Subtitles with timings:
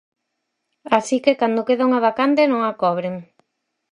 [0.97, 3.15] Así que cando queda unha vacante, non a cobren.